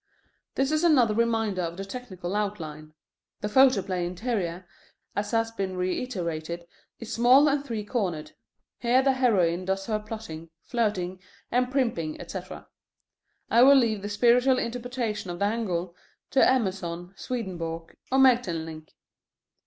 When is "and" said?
7.47-7.63, 11.51-11.69